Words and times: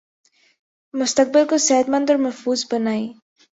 مستقبل 0.93 1.43
کو 1.49 1.57
صحت 1.67 1.89
مند 1.89 2.09
اور 2.09 2.19
محفوظ 2.19 2.65
بنائیں 2.71 3.07